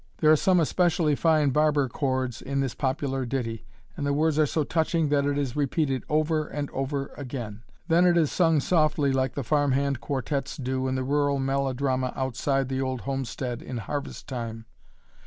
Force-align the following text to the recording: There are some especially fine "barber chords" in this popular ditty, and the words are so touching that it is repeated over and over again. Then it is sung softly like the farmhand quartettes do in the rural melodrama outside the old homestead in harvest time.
There 0.17 0.31
are 0.31 0.35
some 0.35 0.59
especially 0.59 1.13
fine 1.13 1.51
"barber 1.51 1.87
chords" 1.87 2.41
in 2.41 2.59
this 2.59 2.73
popular 2.73 3.23
ditty, 3.23 3.65
and 3.95 4.03
the 4.03 4.13
words 4.13 4.39
are 4.39 4.47
so 4.47 4.63
touching 4.63 5.09
that 5.09 5.27
it 5.27 5.37
is 5.37 5.55
repeated 5.55 6.05
over 6.09 6.47
and 6.47 6.71
over 6.71 7.11
again. 7.17 7.61
Then 7.87 8.07
it 8.07 8.17
is 8.17 8.31
sung 8.31 8.61
softly 8.61 9.11
like 9.13 9.35
the 9.35 9.43
farmhand 9.43 10.01
quartettes 10.01 10.57
do 10.57 10.87
in 10.87 10.95
the 10.95 11.03
rural 11.03 11.37
melodrama 11.37 12.13
outside 12.15 12.67
the 12.67 12.81
old 12.81 13.01
homestead 13.01 13.61
in 13.61 13.77
harvest 13.77 14.27
time. 14.27 14.65